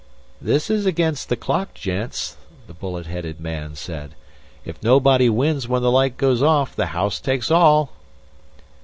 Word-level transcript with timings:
"This 0.41 0.71
is 0.71 0.87
against 0.87 1.29
the 1.29 1.35
clock, 1.35 1.75
gents," 1.75 2.35
the 2.65 2.73
bullet 2.73 3.05
headed 3.05 3.39
man 3.39 3.75
said. 3.75 4.15
"If 4.65 4.81
nobody 4.81 5.29
wins 5.29 5.67
when 5.67 5.83
the 5.83 5.91
light 5.91 6.17
goes 6.17 6.41
off, 6.41 6.75
the 6.75 6.87
house 6.87 7.19
takes 7.19 7.51
all." 7.51 7.91